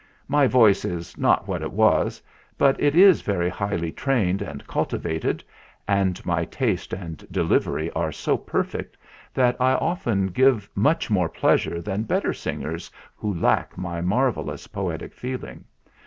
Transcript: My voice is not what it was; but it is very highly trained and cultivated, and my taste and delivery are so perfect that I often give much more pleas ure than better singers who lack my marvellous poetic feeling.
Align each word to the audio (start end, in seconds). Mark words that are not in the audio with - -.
My 0.27 0.47
voice 0.47 0.83
is 0.83 1.15
not 1.15 1.47
what 1.47 1.61
it 1.61 1.71
was; 1.71 2.23
but 2.57 2.81
it 2.81 2.95
is 2.95 3.21
very 3.21 3.49
highly 3.49 3.91
trained 3.91 4.41
and 4.41 4.65
cultivated, 4.65 5.43
and 5.87 6.25
my 6.25 6.43
taste 6.43 6.91
and 6.91 7.19
delivery 7.29 7.91
are 7.91 8.11
so 8.11 8.35
perfect 8.35 8.97
that 9.35 9.55
I 9.61 9.73
often 9.73 10.29
give 10.29 10.67
much 10.73 11.11
more 11.11 11.29
pleas 11.29 11.65
ure 11.67 11.81
than 11.81 12.01
better 12.01 12.33
singers 12.33 12.89
who 13.15 13.31
lack 13.31 13.77
my 13.77 14.01
marvellous 14.01 14.65
poetic 14.65 15.13
feeling. 15.13 15.65